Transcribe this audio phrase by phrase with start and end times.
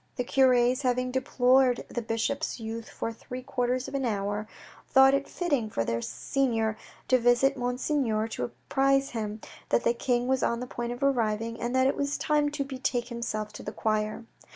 [0.15, 4.47] The cures, having deplored the bishop's youth for three quarters of an hour,
[4.89, 6.75] thought it fitting for their senior
[7.07, 11.61] to visit Monseigneur to apprise him that the King was on the point of arriving,
[11.61, 14.25] and that it was time to betake himself to the choir.